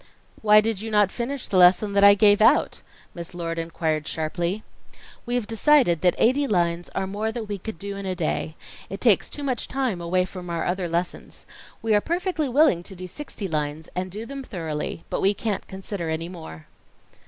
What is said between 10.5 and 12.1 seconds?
other lessons. We are